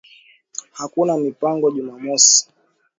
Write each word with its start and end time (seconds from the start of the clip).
hakuna 0.71 1.17
mipango 1.17 1.71
Jumamosi 1.71 2.49